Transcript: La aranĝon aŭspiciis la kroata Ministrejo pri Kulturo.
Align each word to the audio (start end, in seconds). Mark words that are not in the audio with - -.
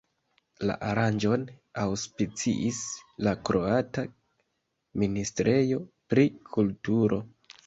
La 0.69 0.75
aranĝon 0.91 1.43
aŭspiciis 1.81 2.79
la 3.27 3.35
kroata 3.51 4.07
Ministrejo 5.03 5.81
pri 6.15 6.27
Kulturo. 6.59 7.23